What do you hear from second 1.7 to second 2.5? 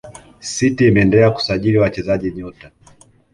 wachezaji